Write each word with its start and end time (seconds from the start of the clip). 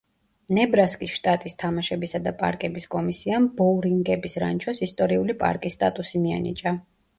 ნებრასკის 0.57 1.11
შტატის 1.17 1.55
თამაშებისა 1.63 2.21
და 2.29 2.33
პარკების 2.39 2.89
კომისიამ 2.97 3.47
ბოურინგების 3.61 4.39
რანჩოს 4.47 4.83
ისტორიული 4.91 5.39
პარკის 5.45 5.81
სტატუსი 5.81 6.27
მიანიჭა. 6.27 6.77